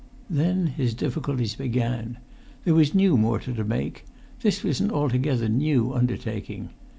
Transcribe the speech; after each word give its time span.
Then 0.31 0.65
his 0.65 0.95
difficulties 0.95 1.53
began. 1.53 2.17
There 2.65 2.73
was 2.73 2.95
new 2.95 3.17
mortar 3.17 3.53
to 3.53 3.63
make; 3.63 4.03
this 4.41 4.63
was 4.63 4.81
an 4.81 4.89
altogether 4.89 5.47
new 5.47 5.93
undertaking. 5.93 6.69